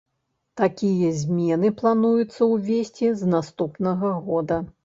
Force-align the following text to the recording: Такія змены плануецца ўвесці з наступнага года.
Такія 0.61 1.11
змены 1.25 1.71
плануецца 1.83 2.41
ўвесці 2.57 3.13
з 3.23 3.33
наступнага 3.35 4.17
года. 4.29 4.63